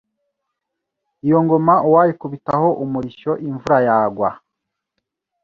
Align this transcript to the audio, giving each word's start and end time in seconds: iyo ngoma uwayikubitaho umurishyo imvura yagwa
iyo 1.25 1.37
ngoma 1.43 1.73
uwayikubitaho 1.87 2.67
umurishyo 2.83 3.31
imvura 3.47 3.77
yagwa 3.87 4.29